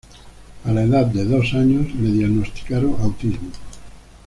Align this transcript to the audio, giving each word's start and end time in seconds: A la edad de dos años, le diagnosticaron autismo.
A 0.65 0.71
la 0.71 0.81
edad 0.81 1.05
de 1.05 1.25
dos 1.25 1.53
años, 1.53 1.93
le 1.93 2.11
diagnosticaron 2.11 2.95
autismo. 3.01 3.51